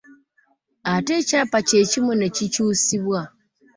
Ate 0.93 1.13
ekyapa 1.19 1.59
kye 1.67 1.81
kimu 1.91 2.13
ne 2.15 2.27
kikyusibwa. 2.35 3.21